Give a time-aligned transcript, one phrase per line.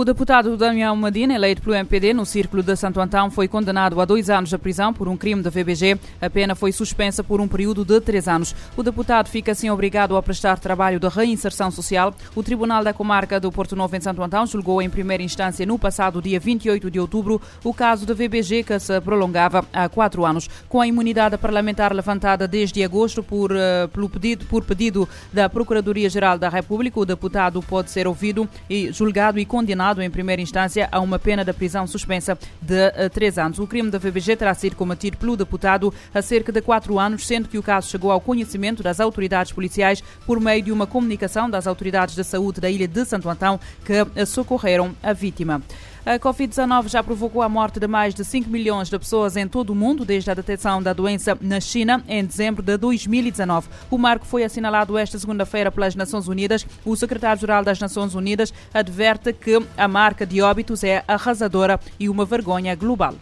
[0.00, 4.06] O deputado Damião Medina, eleito pelo MPD no Círculo de Santo Antão, foi condenado a
[4.06, 5.98] dois anos de prisão por um crime da VBG.
[6.22, 8.56] A pena foi suspensa por um período de três anos.
[8.78, 12.14] O deputado fica assim obrigado a prestar trabalho de reinserção social.
[12.34, 15.78] O Tribunal da Comarca do Porto Novo em Santo Antão julgou em primeira instância no
[15.78, 20.48] passado dia 28 de outubro o caso da VBG que se prolongava há quatro anos.
[20.66, 26.38] Com a imunidade parlamentar levantada desde agosto por, uh, pelo pedido, por pedido da Procuradoria-Geral
[26.38, 30.88] da República, o deputado pode ser ouvido e julgado e condenado condenado em primeira instância
[30.90, 33.58] a uma pena da prisão suspensa de uh, três anos.
[33.58, 37.48] O crime da VBG terá sido cometido pelo deputado há cerca de quatro anos, sendo
[37.48, 41.66] que o caso chegou ao conhecimento das autoridades policiais por meio de uma comunicação das
[41.66, 45.62] autoridades de saúde da ilha de Santo Antão que uh, socorreram a vítima.
[46.04, 49.70] A Covid-19 já provocou a morte de mais de 5 milhões de pessoas em todo
[49.70, 53.68] o mundo desde a detecção da doença na China em dezembro de 2019.
[53.90, 56.66] O marco foi assinalado esta segunda-feira pelas Nações Unidas.
[56.86, 62.24] O secretário-geral das Nações Unidas adverte que a marca de óbitos é arrasadora e uma
[62.24, 63.14] vergonha global.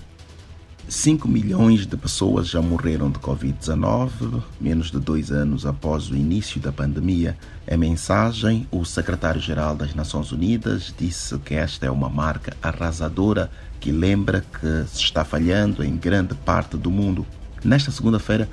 [0.88, 6.58] 5 milhões de pessoas já morreram de Covid-19, menos de dois anos após o início
[6.58, 7.36] da pandemia.
[7.70, 13.92] Em mensagem, o secretário-geral das Nações Unidas disse que esta é uma marca arrasadora que
[13.92, 17.26] lembra que se está falhando em grande parte do mundo.
[17.62, 18.48] Nesta segunda-feira,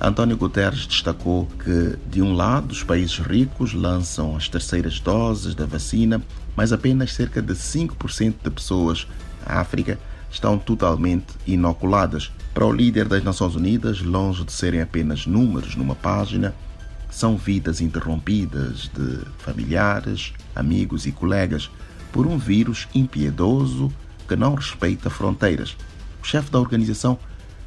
[0.00, 5.66] António Guterres destacou que, de um lado, os países ricos lançam as terceiras doses da
[5.66, 6.20] vacina,
[6.56, 9.06] mas apenas cerca de 5% de pessoas
[9.46, 9.96] na África
[10.30, 12.30] estão totalmente inoculadas.
[12.52, 16.54] Para o líder das Nações Unidas, longe de serem apenas números numa página,
[17.10, 21.70] são vidas interrompidas de familiares, amigos e colegas
[22.12, 23.92] por um vírus impiedoso
[24.28, 25.76] que não respeita fronteiras.
[26.22, 27.18] O chefe da organização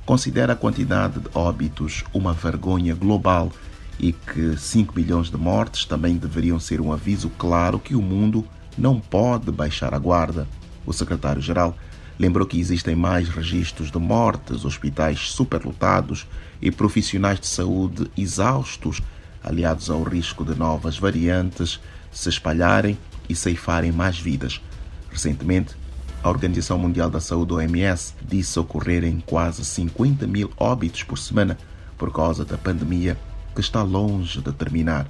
[0.05, 3.51] considera a quantidade de óbitos uma vergonha global
[3.99, 8.45] e que 5 milhões de mortes também deveriam ser um aviso claro que o mundo
[8.77, 10.47] não pode baixar a guarda.
[10.85, 11.77] O secretário-geral
[12.19, 16.27] Lembrou que existem mais registros de mortes, hospitais superlotados
[16.61, 19.01] e profissionais de saúde exaustos,
[19.41, 21.79] aliados ao risco de novas variantes
[22.11, 22.97] se espalharem
[23.29, 24.61] e ceifarem mais vidas.
[25.09, 25.77] Recentemente,
[26.21, 31.57] a Organização Mundial da Saúde, OMS, disse ocorrerem quase 50 mil óbitos por semana
[31.97, 33.17] por causa da pandemia
[33.55, 35.07] que está longe de terminar.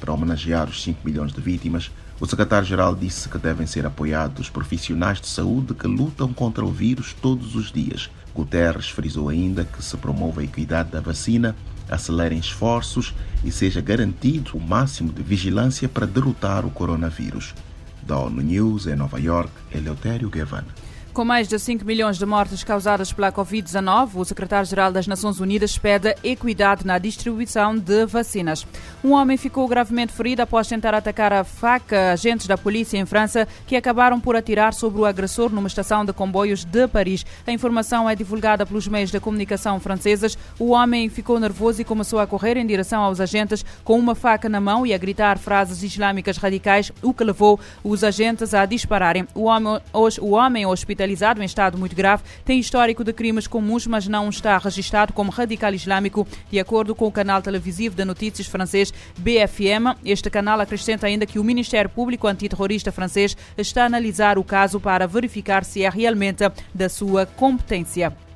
[0.00, 5.20] Para homenagear os 5 milhões de vítimas, o secretário-geral disse que devem ser apoiados profissionais
[5.20, 8.10] de saúde que lutam contra o vírus todos os dias.
[8.34, 11.54] Guterres frisou ainda que se promova a equidade da vacina,
[11.88, 13.14] acelerem esforços
[13.44, 17.54] e seja garantido o máximo de vigilância para derrotar o coronavírus.
[18.02, 20.66] Da ONU News, em Nova York, Eleutério Guevara.
[21.18, 25.76] Com mais de 5 milhões de mortes causadas pela Covid-19, o secretário-geral das Nações Unidas
[25.76, 28.64] pede equidade na distribuição de vacinas.
[29.02, 33.48] Um homem ficou gravemente ferido após tentar atacar a faca agentes da polícia em França
[33.66, 37.26] que acabaram por atirar sobre o agressor numa estação de comboios de Paris.
[37.44, 40.38] A informação é divulgada pelos meios de comunicação franceses.
[40.56, 44.48] O homem ficou nervoso e começou a correr em direção aos agentes com uma faca
[44.48, 49.26] na mão e a gritar frases islâmicas radicais, o que levou os agentes a dispararem.
[49.34, 49.80] O homem,
[50.20, 54.28] o homem hospitalizado hospitalizado em estado muito grave, tem histórico de crimes comuns, mas não
[54.28, 59.96] está registado como radical islâmico, de acordo com o canal televisivo de notícias francês BFM.
[60.04, 64.80] Este canal acrescenta ainda que o Ministério Público Antiterrorista francês está a analisar o caso
[64.80, 68.27] para verificar se é realmente da sua competência.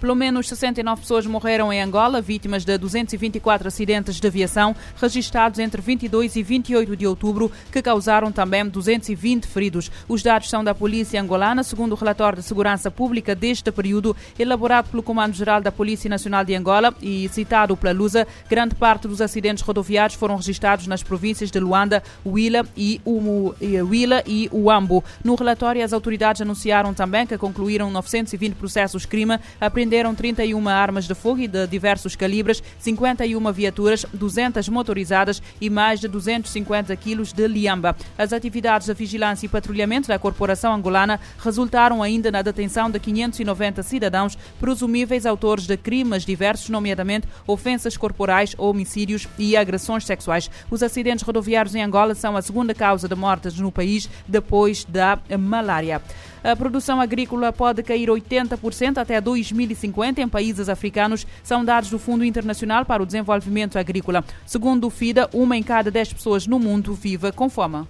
[0.00, 5.80] Pelo menos 69 pessoas morreram em Angola, vítimas de 224 acidentes de aviação registrados entre
[5.80, 9.90] 22 e 28 de outubro, que causaram também 220 feridos.
[10.06, 14.90] Os dados são da Polícia Angolana, segundo o relatório de segurança pública deste período, elaborado
[14.90, 18.26] pelo Comando-Geral da Polícia Nacional de Angola e citado pela Lusa.
[18.50, 24.22] Grande parte dos acidentes rodoviários foram registrados nas províncias de Luanda, Huila e, Umu, Huila
[24.26, 25.02] e Uambo.
[25.24, 29.38] No relatório, as autoridades anunciaram também que concluíram 920 processos crime,
[29.86, 36.00] apreenderam 31 armas de fogo e de diversos calibres, 51 viaturas, 200 motorizadas e mais
[36.00, 37.96] de 250 quilos de liamba.
[38.18, 43.84] As atividades de vigilância e patrulhamento da Corporação Angolana resultaram ainda na detenção de 590
[43.84, 50.50] cidadãos presumíveis autores de crimes diversos, nomeadamente ofensas corporais, homicídios e agressões sexuais.
[50.68, 55.16] Os acidentes rodoviários em Angola são a segunda causa de mortes no país depois da
[55.38, 56.02] malária.
[56.42, 59.75] A produção agrícola pode cair 80% até 2050
[60.20, 64.24] em países africanos, são dados do Fundo Internacional para o Desenvolvimento Agrícola.
[64.46, 67.86] Segundo o FIDA, uma em cada 10 pessoas no mundo vive com fome.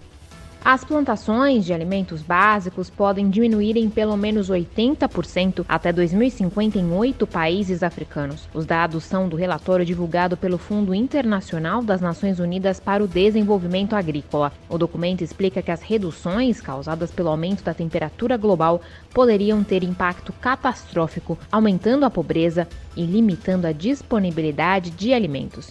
[0.69, 7.25] As plantações de alimentos básicos podem diminuir em pelo menos 80% até 2050 em oito
[7.25, 8.49] países africanos.
[8.53, 13.95] Os dados são do relatório divulgado pelo Fundo Internacional das Nações Unidas para o Desenvolvimento
[13.95, 14.53] Agrícola.
[14.69, 18.81] O documento explica que as reduções causadas pelo aumento da temperatura global
[19.15, 22.67] poderiam ter impacto catastrófico, aumentando a pobreza
[22.97, 25.71] e limitando a disponibilidade de alimentos.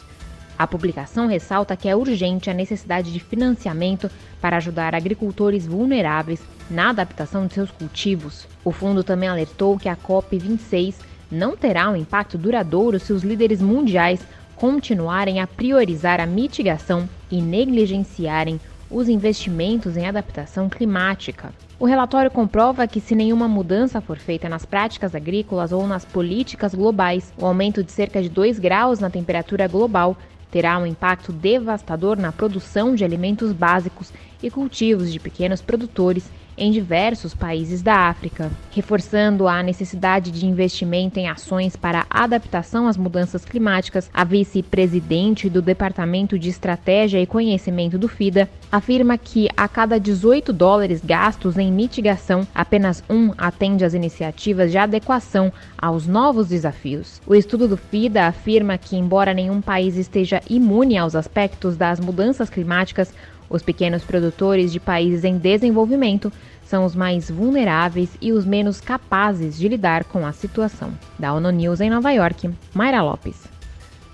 [0.57, 4.09] A publicação ressalta que é urgente a necessidade de financiamento
[4.39, 8.47] para ajudar agricultores vulneráveis na adaptação de seus cultivos.
[8.63, 10.95] O fundo também alertou que a COP26
[11.29, 14.25] não terá um impacto duradouro se os líderes mundiais
[14.55, 18.57] continuarem a priorizar a mitigação e negligenciarem
[18.89, 21.53] os investimentos em adaptação climática.
[21.77, 26.73] O relatório comprova que, se nenhuma mudança for feita nas práticas agrícolas ou nas políticas
[26.73, 30.15] globais, o aumento de cerca de 2 graus na temperatura global
[30.55, 36.71] terá um impacto devastador na produção de alimentos básicos e cultivos de pequenos produtores em
[36.71, 43.43] diversos países da África, reforçando a necessidade de investimento em ações para adaptação às mudanças
[43.45, 44.09] climáticas.
[44.13, 50.51] A vice-presidente do Departamento de Estratégia e Conhecimento do FIDA afirma que a cada 18
[50.51, 57.21] dólares gastos em mitigação, apenas um atende às iniciativas de adequação aos novos desafios.
[57.25, 62.49] O estudo do FIDA afirma que, embora nenhum país esteja imune aos aspectos das mudanças
[62.49, 63.13] climáticas,
[63.49, 66.31] os pequenos produtores de países em desenvolvimento
[66.63, 70.93] são os mais vulneráveis e os menos capazes de lidar com a situação.
[71.17, 73.55] Da ONU News em Nova York, Mayra Lopes.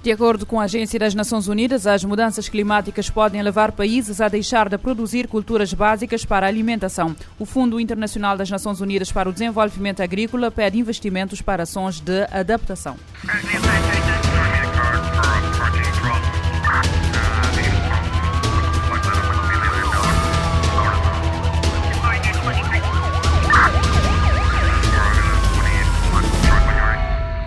[0.04, 4.28] De acordo com a Agência das Nações Unidas, as mudanças climáticas podem levar países a
[4.28, 7.16] deixar de produzir culturas básicas para a alimentação.
[7.38, 12.24] O Fundo Internacional das Nações Unidas para o Desenvolvimento Agrícola pede investimentos para ações de
[12.32, 12.98] adaptação.